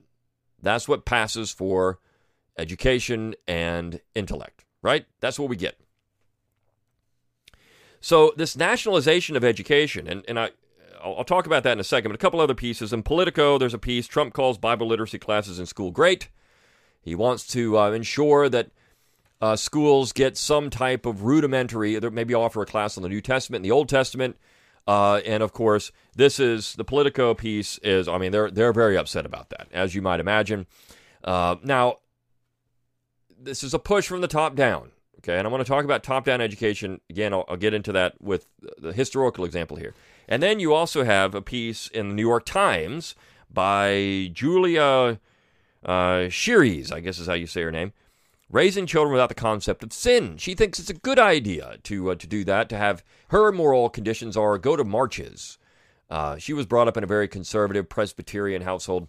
[0.63, 1.99] that's what passes for
[2.57, 5.07] education and intellect, right?
[5.21, 5.81] That's what we get.
[8.01, 10.51] So, this nationalization of education, and, and I,
[11.03, 12.93] I'll, talk about that in a second, but a couple other pieces.
[12.93, 16.29] In Politico, there's a piece Trump calls Bible literacy classes in school great.
[17.01, 18.71] He wants to uh, ensure that
[19.45, 23.59] uh, schools get some type of rudimentary, maybe offer a class on the New Testament
[23.59, 24.39] and the Old Testament.
[24.87, 27.77] Uh, and of course, this is the Politico piece.
[27.79, 30.65] Is I mean, they're they're very upset about that, as you might imagine.
[31.23, 31.99] Uh, now,
[33.39, 34.93] this is a push from the top down.
[35.19, 37.35] Okay, and I want to talk about top down education again.
[37.35, 38.47] I'll, I'll get into that with
[38.79, 39.93] the historical example here,
[40.27, 43.15] and then you also have a piece in the New York Times
[43.51, 45.19] by Julia
[45.85, 46.29] uh,
[46.93, 47.93] I guess is how you say her name,
[48.55, 50.37] raising children without the concept of sin.
[50.39, 52.69] She thinks it's a good idea to uh, to do that.
[52.69, 55.59] To have her moral conditions are go to marches.
[56.09, 59.09] Uh, she was brought up in a very conservative Presbyterian household,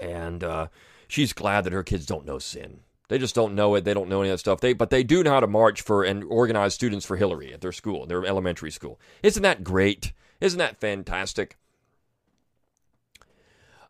[0.00, 0.66] and uh,
[1.06, 2.80] she's glad that her kids don't know sin.
[3.08, 3.84] They just don't know it.
[3.84, 4.60] They don't know any of that stuff.
[4.60, 7.60] They but they do know how to march for and organize students for Hillary at
[7.60, 8.98] their school, their elementary school.
[9.22, 10.12] Isn't that great?
[10.40, 11.56] Isn't that fantastic?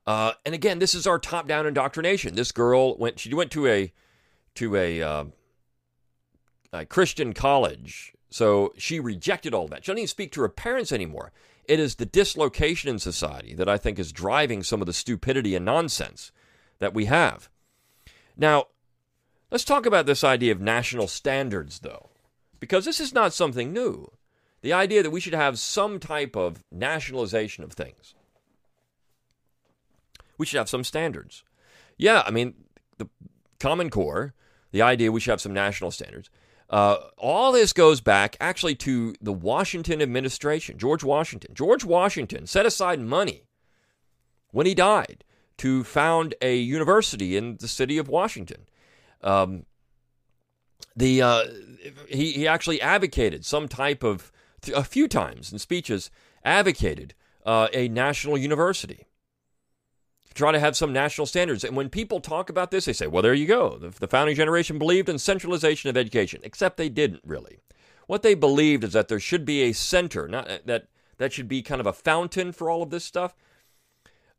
[0.07, 2.35] Uh, and again, this is our top-down indoctrination.
[2.35, 3.21] This girl went.
[3.21, 3.93] She went to a
[4.57, 5.25] to a, uh,
[6.73, 8.13] a Christian college.
[8.31, 9.85] So she rejected all that.
[9.85, 11.33] She doesn't even speak to her parents anymore.
[11.67, 15.55] It is the dislocation in society that I think is driving some of the stupidity
[15.55, 16.33] and nonsense
[16.79, 17.49] that we have.
[18.37, 18.67] Now,
[19.51, 22.11] let's talk about this idea of national standards, though,
[22.59, 24.11] because this is not something new.
[24.63, 28.15] The idea that we should have some type of nationalization of things.
[30.39, 31.45] We should have some standards.
[31.99, 32.55] Yeah, I mean,
[32.99, 33.09] the
[33.63, 34.35] Common Core
[34.73, 36.29] the idea we should have some national standards.
[36.69, 41.55] Uh, all this goes back actually to the Washington administration, George Washington.
[41.55, 43.45] George Washington set aside money
[44.51, 45.23] when he died
[45.59, 48.67] to found a university in the city of Washington.
[49.21, 49.67] Um,
[50.97, 51.45] the uh,
[52.09, 54.33] he he actually advocated some type of
[54.75, 56.11] a few times in speeches
[56.45, 59.07] advocated uh, a national university.
[60.35, 61.65] Try to have some national standards.
[61.65, 63.77] And when people talk about this, they say, well, there you go.
[63.77, 67.61] The, the founding generation believed in centralization of education, except they didn't really.
[68.07, 71.63] What they believed is that there should be a center, not that that should be
[71.63, 73.35] kind of a fountain for all of this stuff.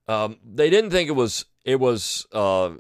[0.08, 2.72] Um, they didn't think it was it was uh,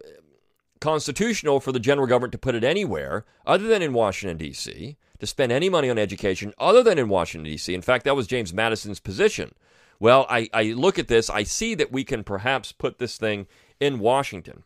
[0.81, 4.97] constitutional for the general government to put it anywhere other than in Washington D.C.
[5.19, 7.73] to spend any money on education other than in Washington D.C.
[7.73, 9.55] In fact, that was James Madison's position.
[10.03, 13.47] Well, I, I look at this, I see that we can perhaps put this thing
[13.79, 14.63] in Washington.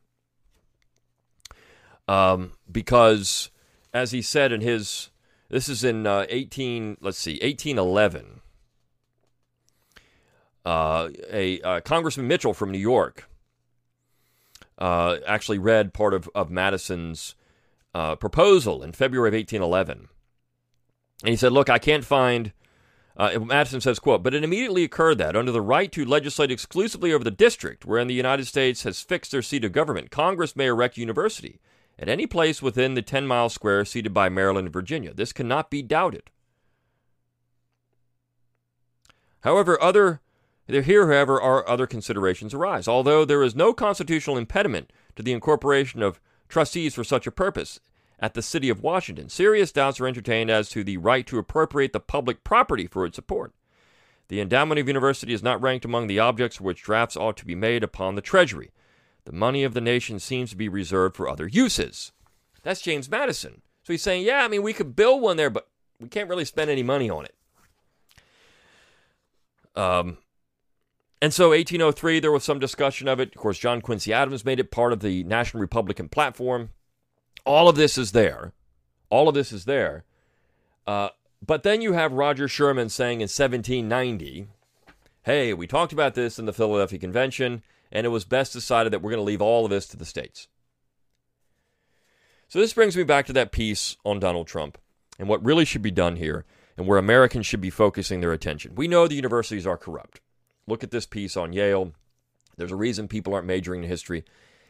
[2.08, 3.52] Um, because,
[3.94, 5.12] as he said in his,
[5.48, 8.42] this is in uh, 18, let's see, 1811.
[10.66, 13.30] Uh, a uh, Congressman Mitchell from New York
[14.80, 17.36] uh, actually read part of, of Madison's
[17.94, 20.08] uh, proposal in February of 1811.
[21.22, 22.54] And he said, Look, I can't find
[23.18, 27.12] uh, Madison says, quote, but it immediately occurred that under the right to legislate exclusively
[27.12, 30.68] over the district wherein the United States has fixed their seat of government, Congress may
[30.68, 31.60] erect university
[31.98, 35.14] at any place within the 10 mile square ceded by Maryland and Virginia.
[35.14, 36.30] This cannot be doubted.
[39.42, 40.22] However, other
[40.68, 42.88] there here, however, are other considerations arise.
[42.88, 47.80] Although there is no constitutional impediment to the incorporation of trustees for such a purpose,
[48.20, 51.94] at the City of Washington, serious doubts are entertained as to the right to appropriate
[51.94, 53.54] the public property for its support.
[54.30, 57.46] The endowment of university is not ranked among the objects for which drafts ought to
[57.46, 58.72] be made upon the Treasury.
[59.26, 62.12] The money of the nation seems to be reserved for other uses.
[62.64, 63.62] That's James Madison.
[63.84, 66.46] So he's saying, yeah, I mean, we could build one there, but we can't really
[66.46, 67.36] spend any money on it.
[69.76, 70.18] Um,
[71.22, 73.30] and so 1803, there was some discussion of it.
[73.30, 76.70] Of course, John Quincy Adams made it part of the National Republican platform.
[77.48, 78.52] All of this is there.
[79.10, 80.04] All of this is there.
[80.86, 81.10] Uh,
[81.46, 84.50] but then you have Roger Sherman saying in 1790,
[85.24, 89.02] hey, we talked about this in the Philadelphia Convention, and it was best decided that
[89.02, 90.50] we're going to leave all of this to the states.
[92.50, 94.78] So this brings me back to that piece on Donald Trump
[95.18, 96.44] and what really should be done here
[96.78, 98.76] and where Americans should be focusing their attention.
[98.76, 100.20] We know the universities are corrupt.
[100.68, 101.94] Look at this piece on Yale.
[102.58, 104.26] There's a reason people aren't majoring in history.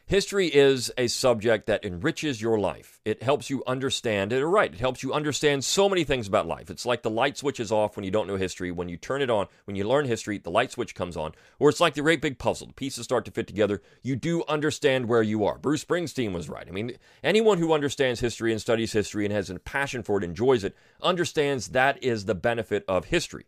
[0.07, 3.01] History is a subject that enriches your life.
[3.03, 4.45] It helps you understand it.
[4.45, 6.69] Right, it helps you understand so many things about life.
[6.69, 8.71] It's like the light switch is off when you don't know history.
[8.71, 11.33] When you turn it on, when you learn history, the light switch comes on.
[11.59, 12.67] Or it's like the great big puzzle.
[12.67, 13.81] The pieces start to fit together.
[14.01, 15.57] You do understand where you are.
[15.57, 16.69] Bruce Springsteen was right.
[16.69, 20.23] I mean, anyone who understands history and studies history and has a passion for it,
[20.23, 23.47] enjoys it, understands that is the benefit of history.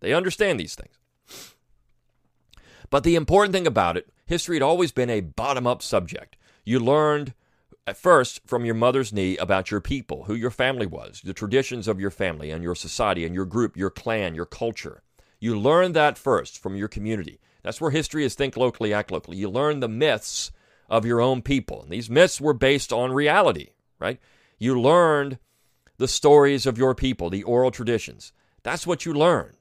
[0.00, 0.98] They understand these things.
[2.90, 6.36] But the important thing about it, history had always been a bottom up subject.
[6.64, 7.34] You learned
[7.84, 11.88] at first from your mother's knee about your people, who your family was, the traditions
[11.88, 15.02] of your family and your society and your group, your clan, your culture.
[15.40, 17.40] You learn that first from your community.
[17.64, 19.36] That's where history is think locally, act locally.
[19.36, 20.52] You learn the myths
[20.88, 21.82] of your own people.
[21.82, 24.20] And these myths were based on reality, right?
[24.60, 25.40] You learned
[25.96, 28.32] the stories of your people, the oral traditions.
[28.62, 29.59] That's what you learned.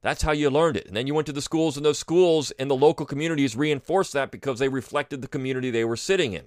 [0.00, 0.86] That's how you learned it.
[0.86, 4.12] And then you went to the schools, and those schools and the local communities reinforced
[4.12, 6.44] that because they reflected the community they were sitting in.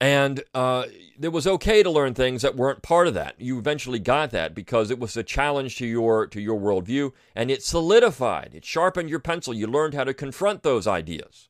[0.00, 0.86] And uh,
[1.20, 3.36] it was okay to learn things that weren't part of that.
[3.38, 7.52] You eventually got that because it was a challenge to your to your worldview, and
[7.52, 9.54] it solidified, it sharpened your pencil.
[9.54, 11.48] You learned how to confront those ideas.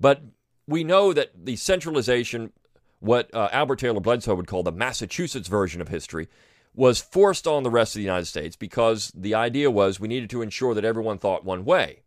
[0.00, 0.22] But
[0.66, 2.52] we know that the centralization,
[3.00, 6.28] what uh, Albert Taylor Bledsoe would call the Massachusetts version of history,
[6.74, 10.30] was forced on the rest of the United States because the idea was we needed
[10.30, 12.00] to ensure that everyone thought one way.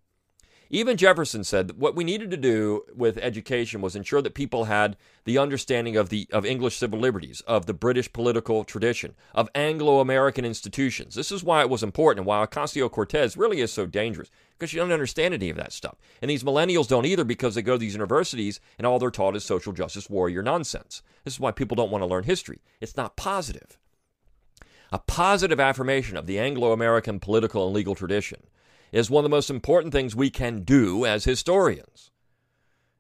[0.70, 4.66] Even Jefferson said that what we needed to do with education was ensure that people
[4.66, 9.48] had the understanding of the of English civil liberties, of the British political tradition, of
[9.54, 11.14] Anglo-American institutions.
[11.14, 14.78] This is why it was important and why Ocasio-Cortez really is so dangerous because she
[14.78, 15.98] doesn't understand any of that stuff.
[16.20, 19.36] And these millennials don't either because they go to these universities and all they're taught
[19.36, 21.04] is social justice warrior nonsense.
[21.24, 22.60] This is why people don't want to learn history.
[22.82, 23.78] It's not positive
[24.96, 28.40] a positive affirmation of the Anglo American political and legal tradition
[28.94, 32.12] is one of the most important things we can do as historians.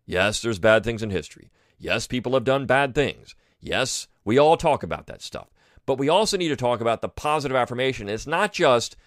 [0.05, 1.51] Yes, there's bad things in history.
[1.79, 3.33] Yes, people have done bad things.
[3.61, 5.47] Yes, we all talk about that stuff.
[5.85, 8.09] But we also need to talk about the positive affirmation.
[8.09, 8.97] It's not just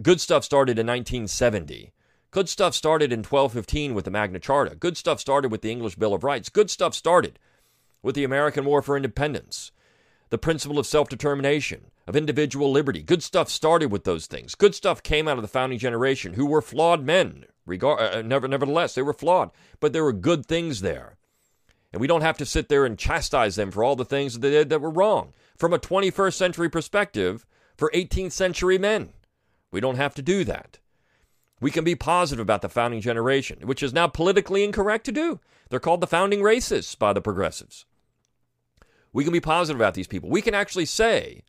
[0.00, 1.92] good stuff started in 1970.
[2.30, 4.76] Good stuff started in 1215 with the Magna Carta.
[4.76, 6.48] Good stuff started with the English Bill of Rights.
[6.48, 7.40] Good stuff started
[8.04, 9.72] with the American War for Independence,
[10.30, 13.02] the principle of self determination, of individual liberty.
[13.02, 14.54] Good stuff started with those things.
[14.54, 17.44] Good stuff came out of the founding generation, who were flawed men.
[17.68, 19.50] Uh, uh, never, nevertheless, they were flawed,
[19.80, 21.16] but there were good things there.
[21.92, 24.40] And we don't have to sit there and chastise them for all the things that
[24.40, 25.32] they did that were wrong.
[25.56, 27.46] From a 21st century perspective,
[27.76, 29.10] for 18th century men,
[29.70, 30.78] we don't have to do that.
[31.60, 35.40] We can be positive about the founding generation, which is now politically incorrect to do.
[35.70, 37.86] They're called the founding racists by the progressives.
[39.16, 40.28] We can be positive about these people.
[40.28, 41.42] We can actually say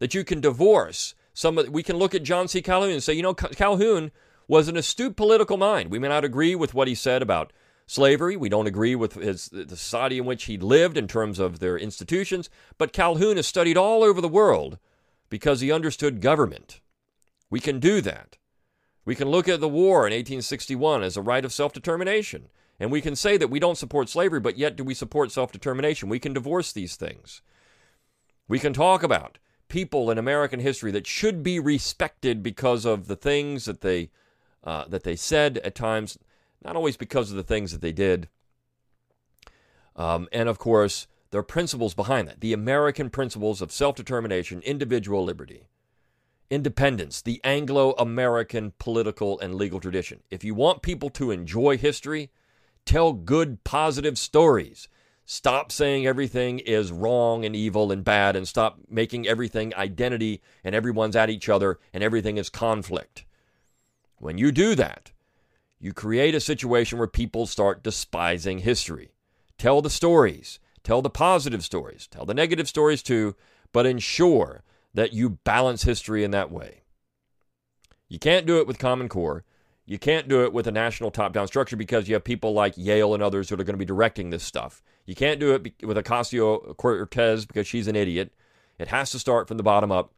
[0.00, 1.54] that you can divorce some.
[1.70, 2.60] We can look at John C.
[2.60, 4.10] Calhoun and say, you know, Calhoun
[4.48, 5.92] was an astute political mind.
[5.92, 7.52] We may not agree with what he said about
[7.86, 8.36] slavery.
[8.36, 11.78] We don't agree with his, the society in which he lived in terms of their
[11.78, 12.50] institutions.
[12.76, 14.80] But Calhoun has studied all over the world
[15.30, 16.80] because he understood government.
[17.50, 18.36] We can do that.
[19.04, 22.48] We can look at the war in 1861 as a right of self determination.
[22.82, 25.52] And we can say that we don't support slavery, but yet do we support self
[25.52, 26.08] determination?
[26.08, 27.40] We can divorce these things.
[28.48, 33.14] We can talk about people in American history that should be respected because of the
[33.14, 34.10] things that they
[34.64, 36.18] uh, that they said at times,
[36.64, 38.28] not always because of the things that they did.
[39.94, 44.60] Um, and of course, there are principles behind that the American principles of self determination,
[44.62, 45.68] individual liberty,
[46.50, 50.24] independence, the Anglo American political and legal tradition.
[50.32, 52.32] If you want people to enjoy history,
[52.84, 54.88] tell good, positive stories.
[55.24, 60.74] Stop saying everything is wrong and evil and bad, and stop making everything identity and
[60.74, 63.24] everyone's at each other and everything is conflict.
[64.18, 65.12] When you do that,
[65.80, 69.14] you create a situation where people start despising history.
[69.58, 73.34] Tell the stories, tell the positive stories, tell the negative stories too,
[73.72, 74.62] but ensure
[74.94, 76.82] that you balance history in that way.
[78.08, 79.44] You can't do it with Common Core.
[79.84, 82.74] You can't do it with a national top down structure because you have people like
[82.76, 84.82] Yale and others that are going to be directing this stuff.
[85.06, 88.32] You can't do it with Ocasio Cortez because she's an idiot.
[88.78, 90.12] It has to start from the bottom up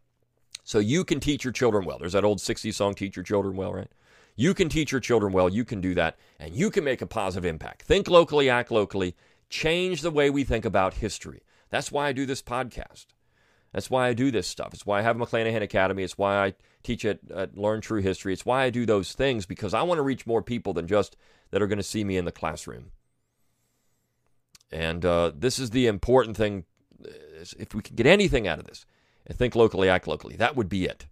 [0.65, 1.99] so you can teach your children well.
[1.99, 3.91] There's that old 60s song, Teach Your Children Well, right?
[4.37, 5.49] You can teach your children well.
[5.49, 7.83] You can do that, and you can make a positive impact.
[7.83, 9.15] Think locally, act locally,
[9.49, 11.43] change the way we think about history.
[11.71, 13.07] That's why I do this podcast.
[13.73, 14.73] That's why I do this stuff.
[14.73, 16.03] It's why I have McClanahan Academy.
[16.03, 16.55] It's why I
[16.85, 18.33] teach at, at Learn True History.
[18.33, 21.17] It's why I do those things because I want to reach more people than just
[21.51, 22.93] that are going to see me in the classroom.
[24.71, 26.65] And uh, this is the important thing.
[27.59, 28.87] If we can get anything out of this,
[29.27, 30.37] and think locally, act locally.
[30.37, 31.07] That would be it.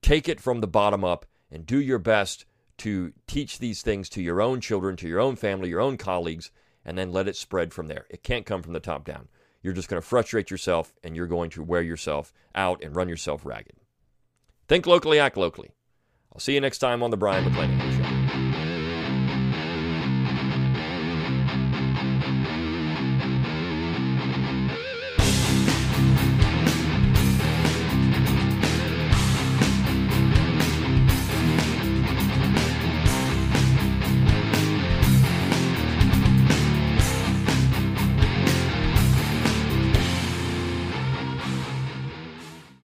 [0.00, 2.44] Take it from the bottom up and do your best
[2.78, 6.50] to teach these things to your own children, to your own family, your own colleagues,
[6.84, 8.06] and then let it spread from there.
[8.10, 9.28] It can't come from the top down.
[9.62, 13.08] You're just going to frustrate yourself and you're going to wear yourself out and run
[13.08, 13.76] yourself ragged.
[14.68, 15.70] Think locally, act locally.
[16.32, 18.41] I'll see you next time on The Brion McClanahan Show.